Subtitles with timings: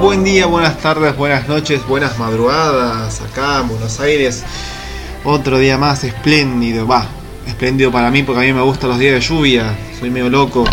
[0.00, 4.44] Buen día, buenas tardes, buenas noches, buenas madrugadas acá en Buenos Aires.
[5.24, 7.06] Otro día más espléndido, va,
[7.46, 10.64] espléndido para mí porque a mí me gustan los días de lluvia, soy medio loco.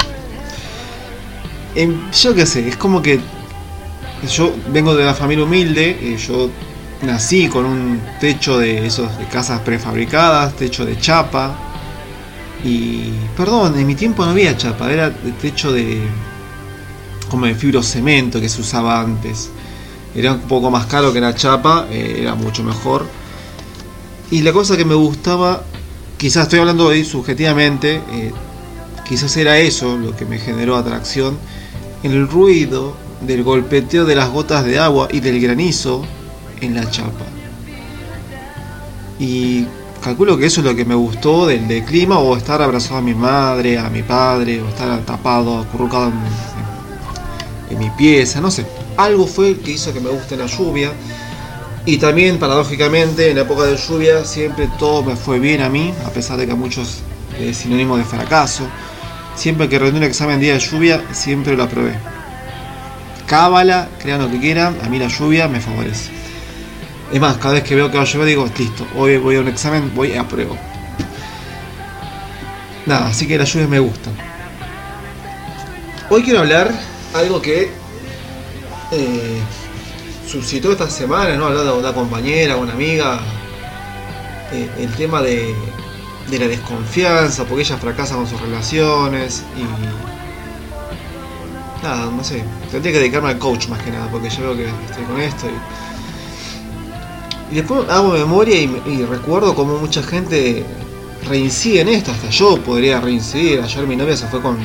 [1.76, 3.20] Em, yo qué sé, es como que
[4.30, 6.50] yo vengo de una familia humilde, y yo
[7.02, 11.56] nací con un techo de esos de casas prefabricadas, techo de chapa.
[12.64, 16.08] Y perdón, en mi tiempo no había chapa, era techo de
[17.30, 19.50] como de fibrocemento que se usaba antes.
[20.16, 23.06] Era un poco más caro que la chapa, eh, era mucho mejor.
[24.32, 25.64] Y la cosa que me gustaba,
[26.18, 28.32] quizás estoy hablando hoy subjetivamente, eh,
[29.08, 31.38] quizás era eso lo que me generó atracción,
[32.04, 36.04] el ruido del golpeteo de las gotas de agua y del granizo
[36.62, 37.26] en la chapa.
[39.20, 39.66] Y
[40.02, 43.14] calculo que eso es lo que me gustó del, clima, o estar abrazado a mi
[43.14, 46.65] madre, a mi padre, o estar tapado, acurrucado en
[47.72, 48.66] mi pieza, no sé.
[48.98, 50.92] Algo fue que hizo que me guste la lluvia.
[51.86, 55.94] Y también, paradójicamente, en la época de lluvia siempre todo me fue bien a mí,
[56.06, 57.02] a pesar de que a muchos
[57.40, 58.68] es sinónimo de fracaso.
[59.36, 61.94] Siempre que rendí un examen día de lluvia, siempre lo aprobé.
[63.28, 66.12] Cábala, crean lo que quieran, a mí la lluvia me favorece.
[67.12, 69.42] Es más, cada vez que veo que va a llover digo, listo, hoy voy a
[69.42, 70.56] un examen, voy a prueba.
[72.86, 74.10] Nada, así que la lluvia me gusta.
[76.10, 76.72] Hoy quiero hablar
[77.16, 77.70] algo que
[78.92, 79.40] eh,
[80.28, 81.46] suscitó esta semana, ¿no?
[81.46, 83.20] Hablando de una compañera, una amiga,
[84.52, 85.56] eh, el tema de,
[86.30, 89.64] de, la desconfianza, porque ella fracasa con sus relaciones y.
[91.84, 92.44] Nada, no sé.
[92.72, 95.48] Tendría que dedicarme al coach más que nada, porque yo veo que estoy con esto
[95.48, 95.54] y.
[97.56, 100.66] Después hago memoria y, recuerdo como mucha gente
[101.30, 103.62] reincide en esto, hasta yo podría reincidir.
[103.62, 104.58] Ayer mi novia se fue con,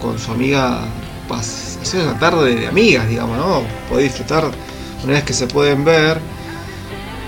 [0.00, 0.84] con su amiga
[1.82, 3.62] es una tarde de amigas, digamos, ¿no?
[3.88, 4.50] Podés disfrutar
[5.02, 6.20] una vez que se pueden ver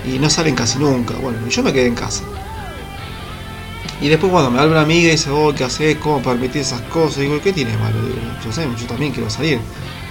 [0.05, 1.13] y no salen casi nunca.
[1.15, 2.23] Bueno, yo me quedé en casa.
[4.01, 5.97] Y después cuando me habla una amiga y dice, oh, ¿qué haces?
[5.97, 7.19] ¿Cómo permitir esas cosas?
[7.19, 8.01] Digo, ¿qué tienes malo?
[8.01, 9.59] Digo, yo sé, yo también quiero salir.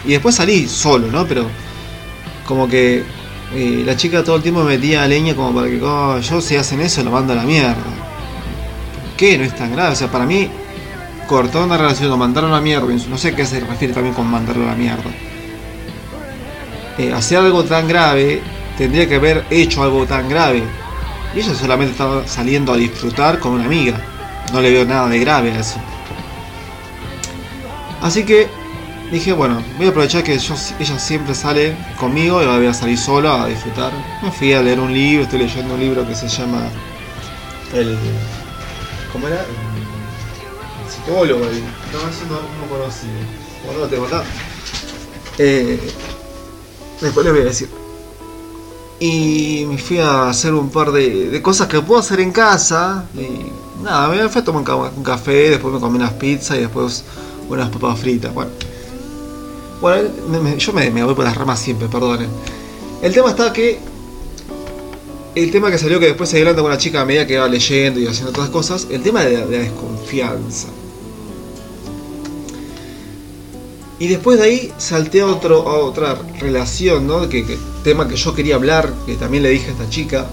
[0.04, 1.26] Y después salí solo, ¿no?
[1.26, 1.46] Pero
[2.46, 3.04] como que
[3.54, 6.56] eh, la chica todo el tiempo me metía leña como para que, oh, yo si
[6.56, 7.74] hacen eso lo mando a la mierda.
[7.74, 9.38] ¿Por qué?
[9.38, 9.92] No es tan grave.
[9.92, 10.48] O sea, para mí
[11.26, 14.14] cortar una relación o mandarlo a la mierda, no sé a qué se refiere también
[14.14, 15.10] con mandarlo a la mierda.
[16.98, 18.40] Eh, hacer algo tan grave,
[18.78, 20.62] tendría que haber hecho algo tan grave.
[21.34, 24.00] Y ella solamente estaba saliendo a disfrutar con una amiga.
[24.52, 25.80] No le veo nada de grave a eso.
[28.00, 28.48] Así que
[29.10, 33.32] dije, bueno, voy a aprovechar que ella siempre sale conmigo y voy a salir solo
[33.32, 33.92] a disfrutar.
[34.22, 36.68] Me fui a leer un libro, estoy leyendo un libro que se llama
[37.72, 37.98] El.
[39.12, 39.44] ¿Cómo era?
[41.04, 41.64] Psicólogo ahí.
[41.92, 43.06] No, eso no, no conocí.
[43.64, 44.24] Bueno, no te contaba.
[45.38, 45.80] Eh,
[47.00, 47.68] después les voy a decir.
[49.00, 53.06] Y me fui a hacer un par de, de cosas que puedo hacer en casa.
[53.14, 57.04] Y nada, me fui a tomar un café, después me comí unas pizzas y después
[57.48, 58.32] unas papas fritas.
[58.32, 58.50] Bueno,
[59.80, 62.28] bueno me, yo me, me, voy por las ramas siempre, perdonen.
[63.02, 63.78] El tema está que.
[65.34, 67.48] El tema que salió que después se hablando con una chica a medida que iba
[67.48, 70.68] leyendo y haciendo otras cosas, el tema de la, de la desconfianza.
[73.98, 77.28] Y después de ahí salté a, otro, a otra relación, ¿no?
[77.28, 77.44] Que,
[77.84, 80.26] tema que yo quería hablar, que también le dije a esta chica.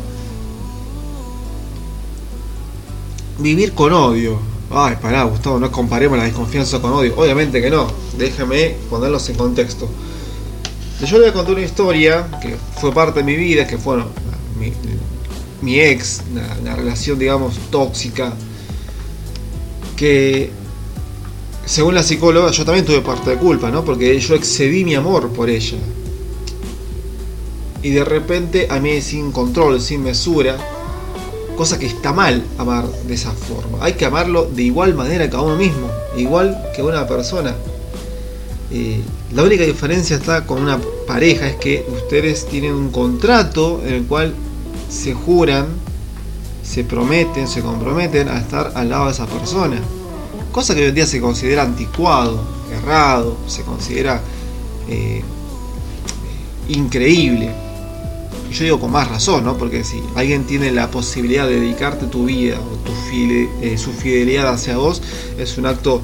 [3.38, 4.40] Vivir con odio.
[4.72, 7.14] Ay, pará, Gustavo, no comparemos la desconfianza con odio.
[7.18, 7.88] Obviamente que no.
[8.18, 9.88] Déjame ponerlos en contexto.
[11.02, 13.96] Yo le voy a contar una historia que fue parte de mi vida, que fue
[13.96, 14.10] bueno,
[14.60, 14.72] mi,
[15.62, 18.34] mi, ex, una, una relación, digamos, tóxica.
[19.96, 20.52] Que
[21.66, 23.86] según la psicóloga, yo también tuve parte de culpa, ¿no?
[23.86, 25.78] Porque yo excedí mi amor por ella.
[27.84, 30.58] Y de repente a mí sin control, sin mesura,
[31.56, 33.78] cosa que está mal amar de esa forma.
[33.82, 37.56] Hay que amarlo de igual manera que a uno mismo, igual que a una persona.
[39.34, 44.06] La única diferencia está con una pareja es que ustedes tienen un contrato en el
[44.06, 44.34] cual
[44.90, 45.68] se juran,
[46.64, 49.82] se prometen, se comprometen a estar al lado de esa persona
[50.52, 54.22] cosa que hoy en día se considera anticuado, errado, se considera
[54.90, 55.22] eh,
[56.70, 57.52] increíble.
[58.50, 59.58] Y yo digo con más razón, ¿no?
[59.58, 64.54] Porque si alguien tiene la posibilidad de dedicarte tu vida o tu eh, su fidelidad
[64.54, 65.02] hacia vos,
[65.38, 66.02] es un acto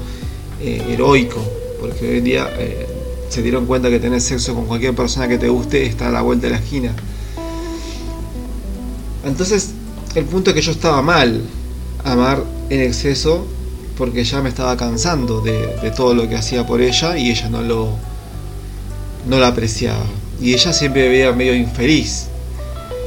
[0.60, 1.42] eh, heroico,
[1.80, 2.50] porque hoy en día
[3.28, 6.22] se dieron cuenta que tener sexo con cualquier persona que te guste está a la
[6.22, 6.94] vuelta de la esquina.
[9.24, 9.70] Entonces,
[10.14, 11.42] el punto es que yo estaba mal
[12.04, 13.46] amar en exceso
[13.98, 17.62] porque ya me estaba cansando de, todo lo que hacía por ella y ella no
[17.62, 17.90] lo
[19.26, 20.06] no la apreciaba.
[20.40, 22.28] Y ella siempre me veía medio infeliz.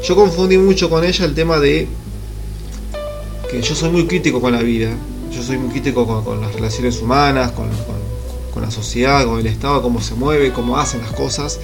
[0.04, 1.88] Yo confundí mucho con ella el tema de
[3.50, 4.90] que yo soy muy crítico con la vida.
[5.32, 7.70] Yo soy muy crítico con, las relaciones humanas, con,
[8.62, 11.60] la sociedad, con el Estado, cómo se mueve, cómo hacen las cosas.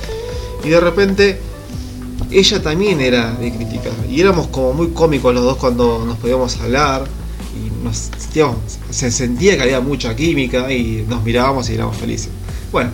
[0.63, 1.39] Y de repente
[2.31, 3.89] ella también era de crítica.
[4.09, 7.16] Y éramos como muy cómicos los dos cuando nos podíamos hablar.
[7.83, 8.09] Nos,
[8.89, 12.29] se sentía que había mucha química y nos mirábamos y éramos felices.
[12.71, 12.91] Bueno,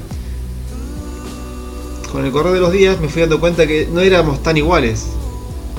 [2.11, 5.05] con el correr de los días me fui dando cuenta que no éramos tan iguales.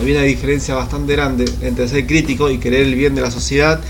[0.01, 3.81] Había una diferencia bastante grande entre ser crítico y querer el bien de la sociedad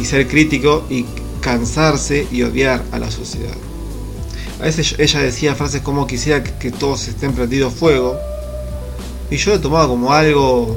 [0.00, 1.04] y ser crítico y
[1.40, 3.54] cansarse y odiar a la sociedad.
[4.58, 8.18] A veces ella decía frases como quisiera que todos estén prendidos fuego
[9.30, 10.76] y yo lo tomaba como algo,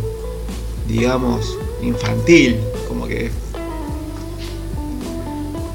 [0.88, 2.58] digamos, infantil,
[2.88, 3.32] como que...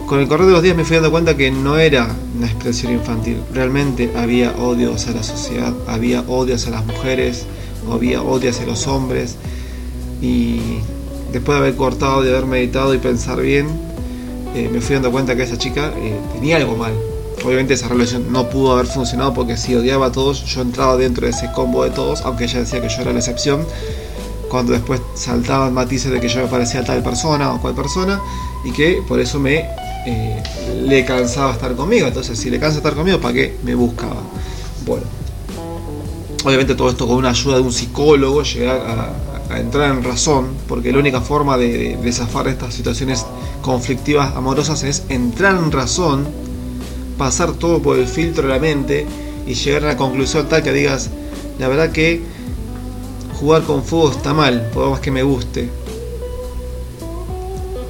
[0.06, 2.92] Con el correr de los días me fui dando cuenta que no era una expresión
[2.92, 7.46] infantil, realmente había odio hacia la sociedad, había odio hacia las mujeres,
[7.90, 9.36] había odio hacia los hombres.
[10.20, 10.60] Y
[11.32, 13.66] después de haber cortado, de haber meditado y pensar bien,
[14.54, 16.92] eh, me fui dando cuenta que esa chica eh, tenía algo mal,
[17.44, 21.26] Obviamente esa relación no pudo haber funcionado porque si odiaba a todos, yo entraba dentro
[21.26, 23.66] de ese combo de todos, aunque ella decía que yo era la excepción.
[24.48, 28.18] Cuando después saltaban matices de que yo me parecía tal persona o cual persona,
[28.64, 29.66] y que por eso me
[30.06, 30.42] eh,
[30.82, 32.06] le cansaba estar conmigo.
[32.06, 34.22] Entonces, si le cansa estar conmigo, ¿para qué me buscaba?
[34.84, 35.04] Bueno,
[36.44, 38.80] obviamente todo esto con una ayuda de un psicólogo, llegar
[39.50, 43.24] a, entrar en razón, porque la única forma de, de zafar estas situaciones
[43.62, 46.26] conflictivas amorosas es entrar en razón
[47.16, 49.06] pasar todo por el filtro de la mente
[49.46, 51.10] y llegar a la conclusión tal que digas,
[51.58, 52.22] la verdad que
[53.38, 55.68] jugar con fuego está mal, por más que me guste.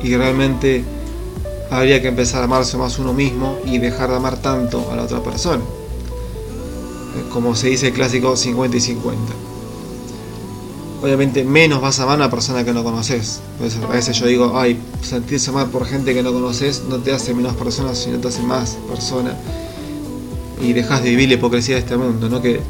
[0.02, 0.84] Y realmente
[1.74, 5.02] habría que empezar a amarse más uno mismo y dejar de amar tanto a la
[5.02, 5.62] otra persona.
[7.32, 9.34] Como se dice el clásico 50 y 50
[11.04, 13.40] obviamente menos vas a amar a una persona que no conoces.
[13.60, 17.34] a veces yo digo, ay, sentirse mal por gente que no conoces no te hace
[17.34, 19.36] menos persona, sino te hace más persona.
[20.62, 22.40] Y dejas de vivir la hipocresía de este mundo, ¿no?
[22.40, 22.60] Que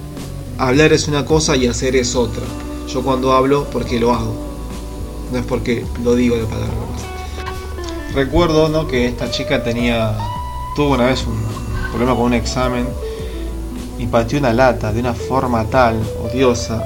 [0.59, 2.43] hablar es una cosa y hacer es otra.
[2.93, 4.35] Yo cuando hablo, porque lo hago.
[5.33, 7.14] No es porque lo digo de palabras.
[8.15, 8.87] Recuerdo, ¿no?
[8.87, 10.17] Que esta chica tenía,
[10.77, 11.37] tuvo una vez un
[11.91, 12.87] problema con un examen
[13.99, 16.83] y pateó una lata de una forma tal, odiosa,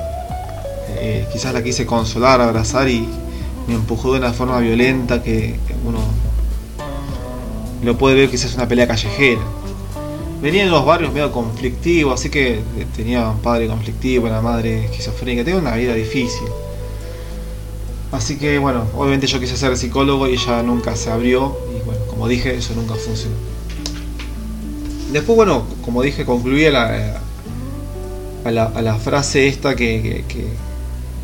[0.88, 3.06] eh, quizás la quise consolar, abrazar y
[3.66, 5.98] me empujó de una forma violenta que uno
[7.82, 9.42] lo puede ver quizás una pelea callejera.
[10.40, 12.60] Venía en los barrios medio conflictivo, así que
[12.96, 16.48] tenía un padre conflictivo, una madre esquizofrénica, tenía una vida difícil.
[18.10, 22.00] Así que bueno, obviamente yo quise ser psicólogo y ella nunca se abrió y bueno,
[22.06, 23.34] como dije, eso nunca funcionó.
[25.12, 27.20] Después, bueno, como dije, concluí a
[28.44, 30.24] la, frase esta que,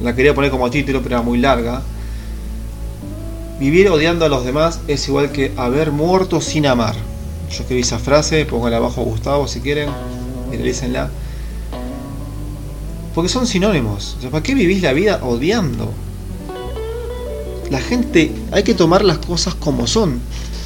[0.02, 1.82] la quería poner como título, pero era muy larga.
[3.60, 6.96] Vivir odiando a los demás es igual que haber muerto sin amar.
[7.50, 9.90] Yo escribí esa frase, póngala abajo a Gustavo si quieren,
[10.92, 11.10] la
[13.14, 14.16] Porque son sinónimos.
[14.30, 15.92] ¿Para qué vivís la vida odiando?
[17.70, 20.20] La gente, hay que tomar las cosas como son.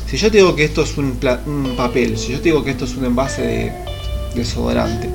[0.09, 2.71] Si yo te digo que esto es un, un papel, si yo te digo que
[2.71, 3.73] esto es un envase de
[4.35, 5.09] desodorante,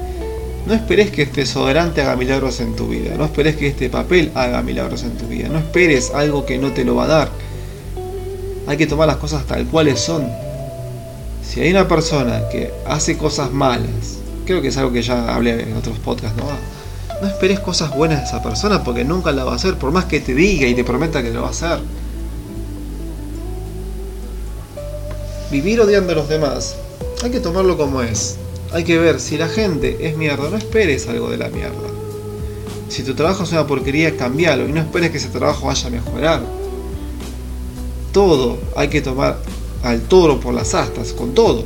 [0.65, 3.15] no esperes que este desodorante haga milagros en tu vida.
[3.17, 5.49] No esperes que este papel haga milagros en tu vida.
[5.49, 7.29] No esperes algo que no te lo va a dar.
[8.67, 10.25] Hay que tomar las cosas tal cuales son.
[11.43, 15.63] Si hay una persona que hace cosas malas, creo que es algo que ya hablé
[15.63, 16.45] en otros podcasts, ¿no?
[17.23, 20.03] No esperes cosas buenas de esa persona porque nunca la va a hacer, por más
[20.03, 21.79] que te diga y te prometa que lo va a hacer.
[25.49, 26.75] Vivir odiando a los demás,
[27.23, 28.35] hay que tomarlo como es.
[28.73, 31.87] Hay que ver, si la gente es mierda, no esperes algo de la mierda.
[32.89, 35.91] Si tu trabajo es una porquería, cambialo y no esperes que ese trabajo vaya a
[35.91, 36.41] mejorar.
[38.11, 39.37] Todo hay que tomar
[39.81, 41.63] al toro por las astas, con todo.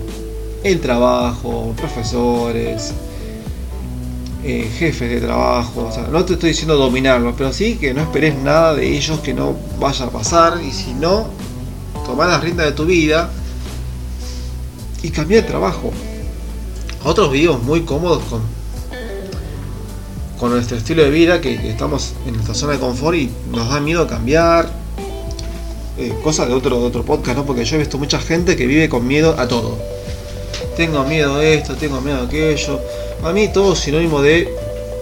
[0.63, 2.93] El trabajo, profesores,
[4.47, 5.87] eh, jefes de trabajo.
[5.89, 9.19] O sea, no te estoy diciendo dominarlos, pero sí que no esperes nada de ellos
[9.19, 10.61] que no vaya a pasar.
[10.65, 11.27] Y si no,
[12.05, 13.29] tomar las riendas de tu vida
[15.03, 15.91] y cambiar de trabajo.
[17.03, 18.41] Otros vivimos muy cómodos con,
[20.39, 23.81] con nuestro estilo de vida, que, estamos en nuestra zona de confort y nos da
[23.81, 24.69] miedo cambiar.
[25.97, 27.45] Eh, cosas de otro, otro podcast, ¿no?
[27.45, 29.77] Porque yo he visto mucha gente que vive con miedo a todo.
[30.77, 32.79] Tengo miedo de esto, tengo miedo de aquello.
[33.23, 34.47] A mí todo es sinónimo de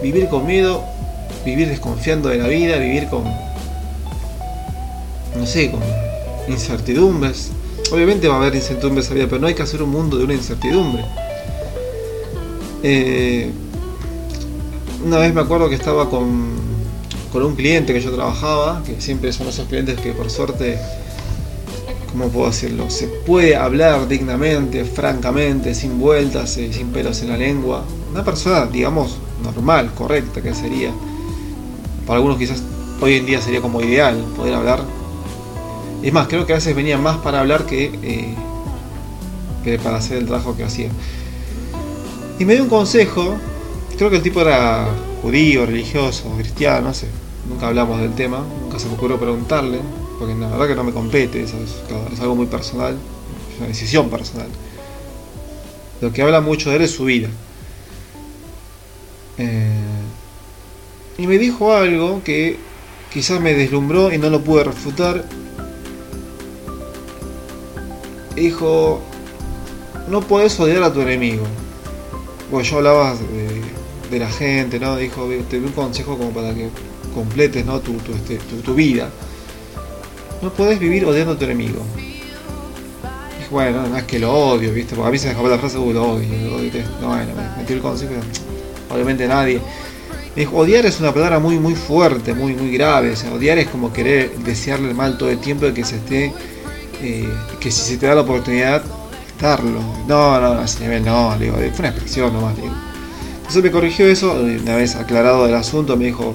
[0.02, 0.82] vivir con miedo,
[1.44, 3.24] vivir desconfiando de la vida, vivir con.
[5.36, 5.80] no sé, con
[6.48, 7.50] incertidumbres.
[7.92, 10.16] Obviamente va a haber incertidumbres en la vida, pero no hay que hacer un mundo
[10.16, 11.04] de una incertidumbre.
[12.82, 13.50] Eh,
[15.04, 16.56] una vez me acuerdo que estaba con,
[17.32, 20.78] con un cliente que yo trabajaba, que siempre son esos clientes que por suerte,
[22.16, 22.88] ¿cómo puedo decirlo?
[22.88, 27.84] Se puede hablar dignamente, francamente, sin vueltas, y sin pelos en la lengua.
[28.10, 30.92] Una persona, digamos, normal, correcta, que sería.
[32.06, 32.62] Para algunos quizás
[33.02, 34.80] hoy en día sería como ideal poder hablar.
[36.02, 40.26] Es más, creo que a veces venía más para hablar que, eh, para hacer el
[40.26, 40.88] trabajo que hacía.
[42.38, 43.36] Y me dio un consejo,
[43.98, 44.86] creo que el tipo era
[45.20, 47.08] judío, religioso, cristiano, no sé,
[47.46, 49.80] nunca hablamos del tema, nunca se me ocurrió preguntarle,
[50.18, 51.52] porque la verdad que no me compete, es,
[52.20, 52.96] algo muy personal,
[53.52, 54.48] es una decisión personal.
[56.00, 57.28] Lo que habla mucho de él es su vida.
[59.38, 59.70] Eh,
[61.18, 62.58] y me dijo algo que
[63.12, 65.24] quizás me deslumbró y no lo pude refutar.
[68.34, 69.00] Dijo,
[70.08, 71.44] no puedes odiar a tu enemigo.
[72.50, 73.14] Bueno, yo hablaba
[74.10, 74.96] de, la gente, ¿no?
[74.96, 76.68] Dijo, te doy un consejo como para que
[77.14, 77.80] completes ¿no?
[77.80, 79.10] tu, tu, este, tu, vida.
[80.42, 81.80] No puedes vivir odiando a tu enemigo.
[83.38, 84.94] Dije, bueno, no es que lo odio, ¿viste?
[84.94, 86.58] Porque a mí se me escapó la frase, lo odio, lo.
[87.00, 88.12] No, bueno, me el consejo
[88.90, 89.60] obviamente nadie.
[90.34, 93.10] Dijo, odiar es una palabra muy muy fuerte, muy muy grave.
[93.12, 95.96] O sea, odiar es como querer desearle el mal todo el tiempo de que se
[95.96, 96.32] esté,
[97.02, 97.28] eh,
[97.58, 98.82] que si se te da la oportunidad,
[99.28, 99.80] estarlo.
[100.06, 100.60] No, no, no,
[101.00, 102.74] no, le digo, fue una expresión nomás, digo.
[103.38, 106.34] Entonces me corrigió eso, una vez aclarado el asunto, me dijo,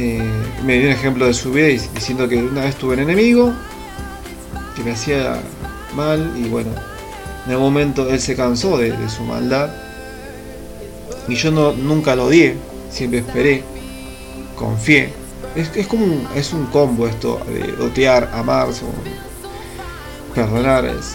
[0.00, 0.22] eh,
[0.64, 3.52] me dio un ejemplo de su vida diciendo que una vez tuve un enemigo
[4.74, 5.40] que me hacía
[5.94, 6.70] mal y bueno,
[7.46, 9.70] en algún momento él se cansó de su maldad
[11.28, 12.56] y yo no, nunca lo odié,
[12.90, 13.62] siempre esperé,
[14.56, 15.12] confié.
[15.54, 18.68] Es, es como un, es un combo esto de odiar, amar,
[20.34, 21.14] perdonar, es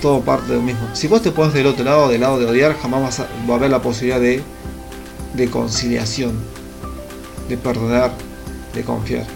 [0.00, 0.88] todo parte del mismo.
[0.94, 3.54] Si vos te pones del otro lado, del lado de odiar, jamás vas a, va
[3.54, 4.42] a haber la posibilidad de,
[5.34, 6.38] de conciliación,
[7.50, 8.12] de perdonar,
[8.74, 9.26] de confiar.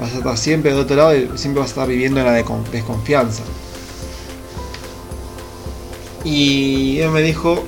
[0.00, 2.32] Vas a estar siempre del otro lado y siempre vas a estar viviendo en la
[2.32, 3.42] desconfianza.
[6.24, 7.64] Y él me dijo,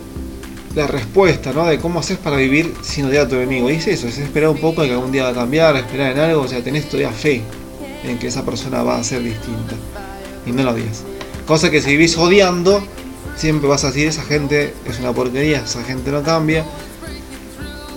[0.75, 1.67] la respuesta, ¿no?
[1.67, 3.71] De cómo haces para vivir sin odiar a tu enemigo.
[3.71, 6.13] Y es eso, es esperar un poco de que algún día va a cambiar, esperar
[6.13, 7.43] en algo, o sea, tenés todavía fe
[8.05, 9.75] en que esa persona va a ser distinta.
[10.47, 11.05] Y no la odias.
[11.47, 12.83] Cosa que si vivís odiando,
[13.37, 16.65] siempre vas a decir, esa gente es una porquería, esa gente no cambia.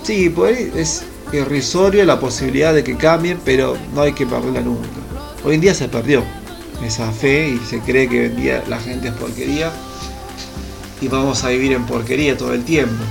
[0.02, 4.88] Sí, pues es irrisorio la posibilidad de que cambien, pero no hay que perderla nunca.
[5.44, 6.22] Hoy en día se perdió
[6.84, 9.72] esa fe y se cree que hoy en día la gente es porquería
[11.00, 13.02] y vamos a vivir en porquería todo el tiempo.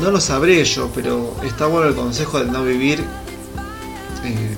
[0.00, 3.00] No lo sabré yo, pero está bueno el consejo de no vivir
[4.24, 4.56] eh,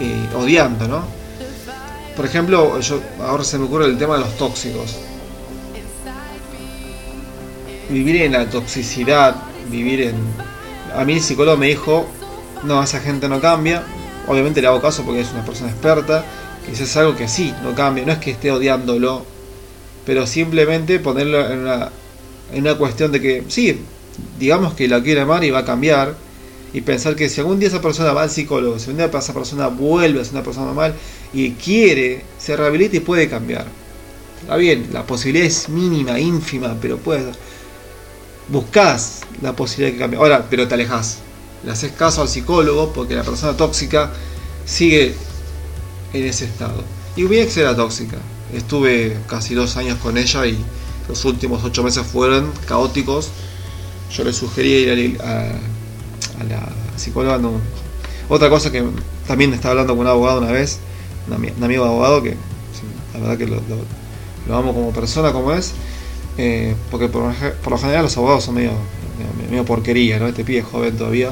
[0.00, 1.04] eh, odiando, ¿no?
[2.16, 4.96] Por ejemplo, yo, ahora se me ocurre el tema de los tóxicos.
[7.90, 9.36] Vivir en la toxicidad,
[9.70, 10.14] vivir en...
[10.96, 12.06] A mí el psicólogo me dijo,
[12.64, 13.84] no, esa gente no cambia.
[14.26, 16.24] Obviamente le hago caso porque es una persona experta.
[16.64, 18.04] Que es algo que sí, no cambia.
[18.04, 19.36] No es que esté odiándolo
[20.06, 21.90] pero simplemente ponerlo en una,
[22.52, 23.76] en una cuestión de que, sí,
[24.38, 26.14] digamos que la quiere amar y va a cambiar,
[26.72, 29.34] y pensar que si algún día esa persona va al psicólogo, si algún día esa
[29.34, 30.94] persona vuelve a ser una persona normal
[31.32, 33.66] y quiere, se rehabilita y puede cambiar.
[34.42, 37.24] Está bien, la posibilidad es mínima, ínfima, pero puedes.
[38.48, 40.18] Buscás la posibilidad de que cambie.
[40.18, 41.18] Ahora, pero te alejas.
[41.64, 44.12] Le haces caso al psicólogo porque la persona tóxica
[44.64, 45.14] sigue
[46.12, 46.84] en ese estado.
[47.16, 48.18] Y que ser tóxica.
[48.52, 50.58] Estuve casi dos años con ella y
[51.08, 53.30] los últimos ocho meses fueron caóticos.
[54.12, 55.52] Yo le sugerí ir a,
[56.48, 57.40] la psicóloga.
[58.28, 58.84] Otra cosa que
[59.26, 60.78] también estaba hablando con un abogado una vez,
[61.26, 62.36] un, amigo abogado que
[63.14, 65.72] la verdad que lo, amo como persona como es,
[66.38, 67.32] eh, porque por,
[67.70, 68.72] lo general los abogados son medio,
[69.50, 70.26] medio, porquería, ¿no?
[70.26, 71.30] Este pibe joven todavía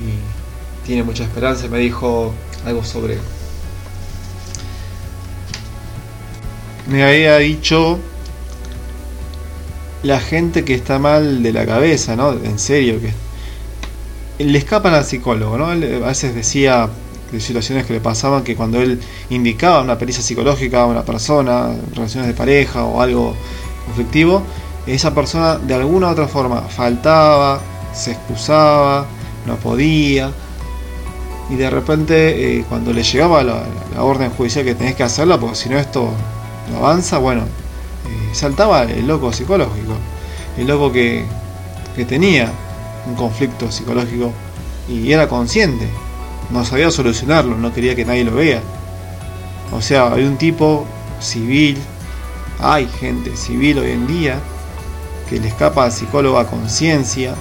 [0.00, 1.68] y tiene mucha esperanza.
[1.68, 2.32] Me dijo
[2.64, 3.18] algo sobre
[6.88, 7.98] me había dicho
[10.02, 12.32] la gente que está mal de la cabeza, ¿no?
[12.32, 15.72] En serio, que le escapan al psicólogo, ¿no?
[15.72, 16.88] Él a veces decía
[17.32, 19.00] de situaciones que le pasaban que cuando él
[19.30, 23.34] indicaba una pericia psicológica a una persona, relaciones de pareja o algo
[23.86, 24.42] conflictivo,
[24.86, 27.60] esa persona de alguna otra forma faltaba,
[27.92, 29.06] se excusaba,
[29.46, 30.30] no podía,
[31.48, 33.64] y de repente eh, cuando le llegaba la,
[33.98, 36.10] orden judicial que tenés que hacerla, porque si no esto
[36.76, 39.94] avanza, bueno, eh, saltaba el loco psicológico,
[40.58, 41.24] el loco que,
[41.94, 42.52] que tenía
[43.06, 44.32] un conflicto psicológico
[44.88, 45.88] y era consciente,
[46.50, 48.60] no sabía solucionarlo, no quería que nadie lo vea.
[49.72, 50.84] O sea, hay un tipo
[51.20, 51.78] civil,
[52.58, 54.38] hay gente civil hoy en día
[55.28, 57.34] que le escapa al psicólogo a conciencia,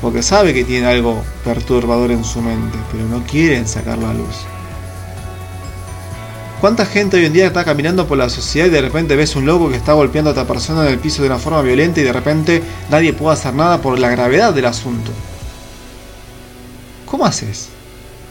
[0.00, 4.44] porque sabe que tiene algo perturbador en su mente, pero no quieren sacar la luz.
[6.60, 9.44] ¿Cuánta gente hoy en día está caminando por la sociedad y de repente ves un
[9.44, 12.04] loco que está golpeando a otra persona en el piso de una forma violenta y
[12.04, 15.10] de repente nadie puede hacer nada por la gravedad del asunto?
[17.04, 17.68] ¿Cómo haces?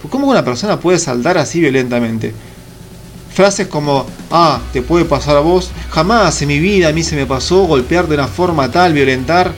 [0.09, 2.33] ¿Cómo una persona puede saltar así violentamente?
[3.33, 7.15] Frases como, ah, te puede pasar a vos, jamás en mi vida a mí se
[7.15, 9.51] me pasó golpear de una forma tal, violentar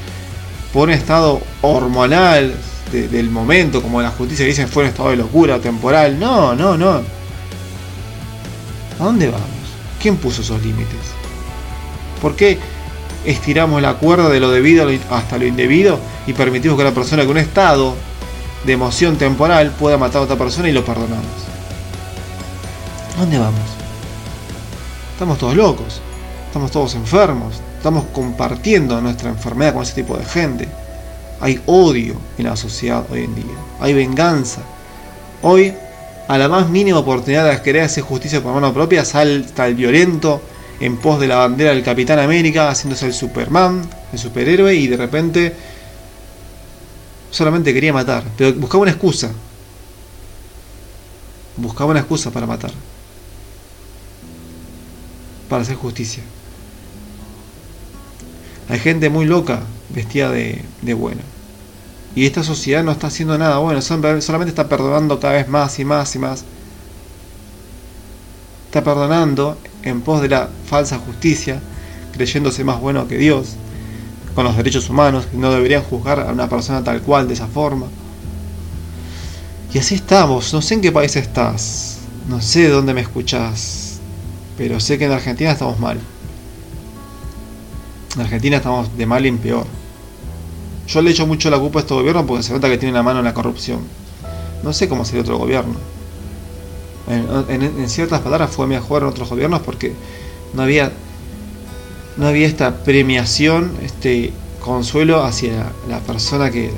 [0.72, 2.54] por un estado hormonal
[2.92, 6.18] del momento, como la justicia dicen fue un estado de locura temporal.
[6.18, 7.02] No, no, no.
[9.00, 9.50] ¿A dónde vamos?
[10.02, 11.00] ¿Quién puso esos límites?
[12.22, 12.58] ¿Por qué
[13.26, 17.32] estiramos la cuerda de lo debido hasta lo indebido y permitimos que la persona con
[17.32, 17.96] un estado
[18.64, 21.45] de emoción temporal pueda matar a otra persona y lo perdonamos?
[23.16, 23.62] ¿A dónde vamos?
[25.14, 26.02] Estamos todos locos,
[26.48, 30.68] estamos todos enfermos, estamos compartiendo nuestra enfermedad con ese tipo de gente.
[31.40, 34.62] Hay odio en la sociedad hoy en día, hay venganza.
[35.42, 35.74] Hoy
[36.28, 40.42] a la más mínima oportunidad de querer hacer justicia por mano propia, salta el violento
[40.82, 44.98] en pos de la bandera del Capitán América, haciéndose el Superman, el superhéroe, y de
[44.98, 45.56] repente
[47.32, 49.32] solamente quería matar, pero buscaba una excusa.
[51.56, 52.72] Buscaba una excusa para matar.
[55.50, 56.24] Para hacer justicia.
[58.70, 61.22] Hay gente muy loca vestida de, de bueno.
[62.16, 65.86] Y esta sociedad no está haciendo nada bueno, solamente está perdonando cada vez más y
[65.86, 66.46] más y más.
[68.68, 71.62] Está perdonando en pos de la falsa justicia,
[72.14, 73.56] creyéndose más bueno que Dios,
[74.34, 77.48] con los derechos humanos, que no deberían juzgar a una persona tal cual de esa
[77.48, 77.88] forma.
[79.74, 81.98] Y así estamos, no sé en qué país estás,
[82.30, 83.85] no sé dónde me escuchás,
[84.58, 86.00] pero sé que en Argentina estamos mal.
[88.16, 89.66] En Argentina estamos de mal en peor.
[90.88, 93.04] Yo le echo mucho la culpa a este gobierno porque se nota que tiene una
[93.04, 93.80] mano en la corrupción.
[94.64, 95.76] No sé cómo sería otro gobierno.
[97.08, 99.94] En, ciertas palabras fue mejor en otros gobiernos porque
[100.54, 100.92] no había
[102.18, 106.72] no había esta premiación, este consuelo hacia la persona que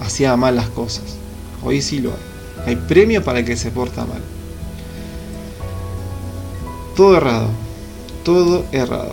[0.00, 1.04] hacía mal las cosas.
[1.62, 2.66] Hoy sí lo hay.
[2.66, 4.22] Hay premio para el que se porta mal.
[6.96, 7.48] Todo errado.
[8.24, 9.12] Todo errado.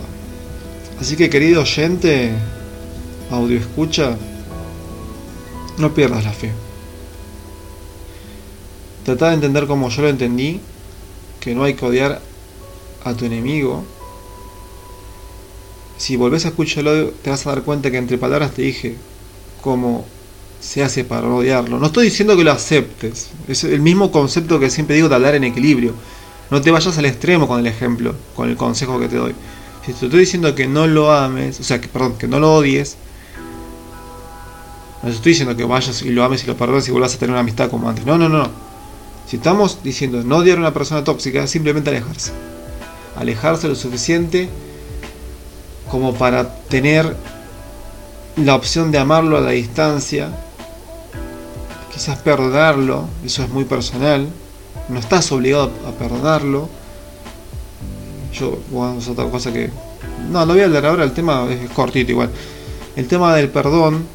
[1.00, 2.32] Así que querido oyente,
[3.30, 4.16] audio escucha,
[5.78, 6.52] no pierdas la fe.
[9.04, 10.60] Trata de entender como yo lo entendí,
[11.40, 12.20] que no hay que odiar
[13.04, 13.84] a tu enemigo.
[15.98, 18.94] Si volvés a escucharlo, te vas a dar cuenta que entre palabras te dije
[19.60, 20.04] cómo
[20.60, 21.80] se hace para odiarlo.
[21.80, 25.34] No estoy diciendo que lo aceptes, es el mismo concepto que siempre digo de hablar
[25.34, 25.94] en equilibrio.
[26.52, 29.34] No te vayas al extremo con el ejemplo, con el consejo que te doy.
[29.86, 32.54] Si te estoy diciendo que no lo ames, o sea, que, perdón, que no lo
[32.54, 32.98] odies,
[35.02, 37.30] no estoy diciendo que vayas y lo ames y lo perdones y vuelvas a tener
[37.30, 38.04] una amistad como antes.
[38.04, 38.50] No, no, no.
[39.26, 42.32] Si estamos diciendo no odiar a una persona tóxica, simplemente alejarse.
[43.16, 44.50] Alejarse lo suficiente
[45.90, 47.16] como para tener
[48.36, 50.28] la opción de amarlo a la distancia.
[51.94, 54.28] Quizás perdonarlo, eso es muy personal.
[54.88, 56.68] No estás obligado a perdonarlo.
[58.32, 59.70] Yo, bueno, es otra cosa que.
[60.30, 62.30] No, lo voy a hablar ahora, el tema es cortito igual.
[62.96, 64.06] El tema del perdón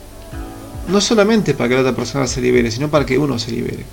[0.88, 3.84] no solamente para que la otra persona se libere, sino para que uno se libere.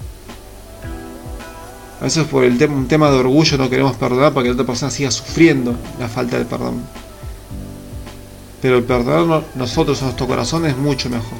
[2.00, 4.66] A veces por el un tema de orgullo no queremos perdonar para que la otra
[4.66, 6.82] persona siga sufriendo la falta de perdón.
[8.60, 11.38] Pero el perdonar nosotros en nuestro corazón es mucho mejor.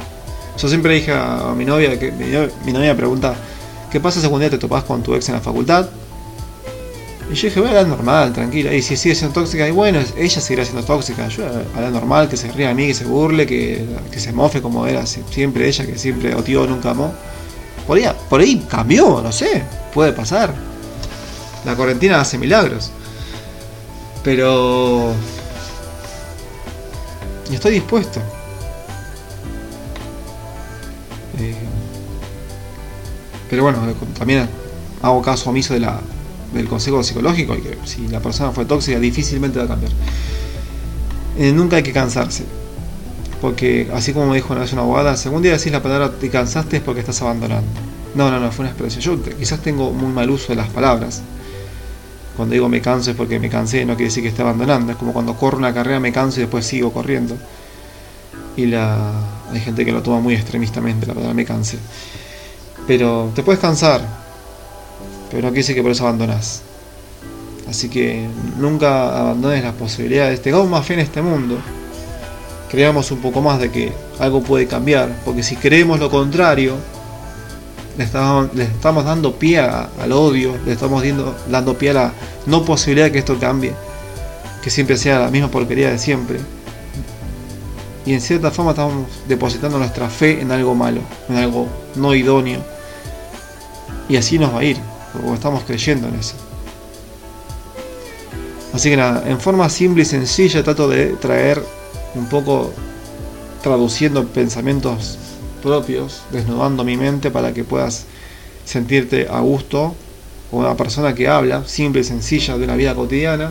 [0.59, 3.35] Yo siempre dije a mi novia, que mi, novia me pregunta,
[3.95, 5.89] ¿qué pasa si algún día te topas con tu ex en la facultad?
[7.31, 8.75] Y yo dije, voy a hablar normal, tranquila.
[8.75, 11.29] Y si sigue siendo tóxica, y bueno, ella seguirá siendo tóxica.
[11.29, 11.45] Yo
[11.77, 14.61] a la normal, que se ría a mí, que se burle, que, que se mofe
[14.61, 17.15] como era siempre ella, que siempre odió, nunca amó.
[17.87, 19.63] Por ahí, por ahí cambió, no sé,
[19.95, 20.53] puede pasar.
[21.65, 22.91] La cuarentena hace milagros.
[24.25, 25.13] Pero...
[27.49, 28.21] Y estoy dispuesto.
[33.55, 33.79] Pero bueno,
[34.19, 34.49] también
[35.01, 36.01] hago caso omiso de la,
[36.53, 39.93] del consejo psicológico y que si la persona fue tóxica difícilmente va a cambiar.
[41.39, 42.43] Eh, nunca hay que cansarse.
[43.41, 46.31] Porque así como me dijo una vez una abogada, según día decís la palabra te
[46.31, 47.69] cansaste es porque estás abandonando.
[48.17, 49.03] No, no, no, fue una expresión.
[49.03, 51.23] Yo quizás tengo muy mal uso de las palabras.
[52.37, 54.91] Cuando digo me canso es porque me cansé, no quiere decir que esté abandonando.
[54.91, 57.37] Es como cuando corro una carrera me canso y después sigo corriendo.
[58.57, 59.13] Y la
[59.53, 61.79] hay gente que lo toma muy extremistamente, la palabra me cansé.
[62.87, 64.03] Pero te puedes cansar,
[65.31, 66.63] pero no quiere decir que por eso abandonas.
[67.69, 68.27] Así que
[68.59, 70.43] nunca abandones las posibilidades.
[70.43, 71.59] Tengamos más fe en este mundo.
[72.71, 76.75] creamos un poco más de que algo puede cambiar, porque si creemos lo contrario,
[77.97, 82.13] le estamos, le estamos dando pie al odio, le estamos dando, dando pie a la
[82.47, 83.73] no posibilidad de que esto cambie,
[84.63, 86.41] que siempre sea la misma porquería de siempre.
[88.07, 92.74] Y en cierta forma estamos depositando nuestra fe en algo malo, en algo no idóneo.
[94.09, 94.77] Y así nos va a ir,
[95.13, 96.35] porque estamos creyendo en eso.
[98.73, 101.63] Así que nada, en forma simple y sencilla trato de traer
[102.15, 102.73] un poco
[103.63, 105.17] traduciendo pensamientos
[105.63, 108.05] propios, desnudando mi mente para que puedas
[108.65, 109.95] sentirte a gusto
[110.51, 113.51] como una persona que habla, simple y sencilla, de una vida cotidiana,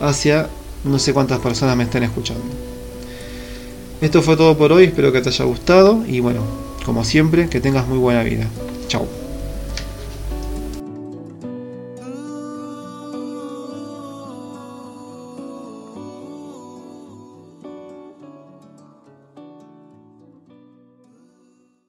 [0.00, 0.48] hacia
[0.84, 2.44] no sé cuántas personas me estén escuchando.
[4.00, 6.42] Esto fue todo por hoy, espero que te haya gustado y bueno,
[6.84, 8.46] como siempre, que tengas muy buena vida.
[8.88, 9.21] Chao.